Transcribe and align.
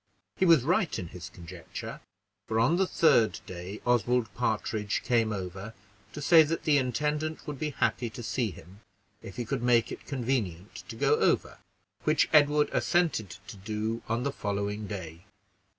He 0.35 0.45
was 0.47 0.63
right 0.63 0.97
in 0.97 1.09
his 1.09 1.29
conjecture, 1.29 2.01
for, 2.47 2.59
on 2.59 2.77
the 2.77 2.87
third 2.87 3.39
day, 3.45 3.81
Oswald 3.85 4.33
Partridge 4.33 5.03
came 5.05 5.31
over 5.31 5.75
to 6.13 6.21
say 6.23 6.41
that 6.41 6.63
the 6.63 6.79
intendant 6.79 7.45
would 7.45 7.59
be 7.59 7.69
happy 7.69 8.09
to 8.09 8.23
see 8.23 8.49
him, 8.49 8.79
if 9.21 9.35
he 9.35 9.45
could 9.45 9.61
make 9.61 9.91
it 9.91 10.07
convenient 10.07 10.77
to 10.89 10.95
go 10.95 11.17
over; 11.17 11.59
which 12.03 12.27
Edward 12.33 12.69
assented 12.73 13.37
to 13.45 13.57
do 13.57 14.01
on 14.09 14.23
the 14.23 14.31
following 14.31 14.87
day. 14.87 15.23